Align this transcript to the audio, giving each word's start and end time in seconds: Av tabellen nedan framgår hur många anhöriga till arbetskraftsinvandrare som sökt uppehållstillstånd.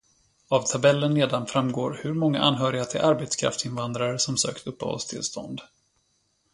Av 0.47 0.61
tabellen 0.61 1.13
nedan 1.13 1.47
framgår 1.47 1.99
hur 2.03 2.13
många 2.13 2.39
anhöriga 2.41 2.85
till 2.85 3.01
arbetskraftsinvandrare 3.01 4.19
som 4.19 4.37
sökt 4.37 4.67
uppehållstillstånd. 4.67 5.61